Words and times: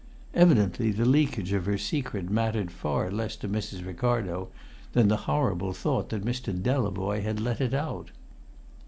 Evidently 0.33 0.89
the 0.91 1.05
leakage 1.05 1.53
of 1.53 1.67
her 1.67 1.77
secret 1.77 2.27
mattered 2.27 2.71
far 2.71 3.11
less 3.11 3.35
to 3.35 3.47
Mrs. 3.47 3.85
Ricardo 3.85 4.49
than 4.93 5.09
the 5.09 5.15
horrible 5.29 5.73
thought 5.73 6.09
that 6.09 6.25
Mr. 6.25 6.51
Delavoye 6.59 7.21
had 7.21 7.39
let 7.39 7.61
it 7.61 7.75
out. 7.75 8.09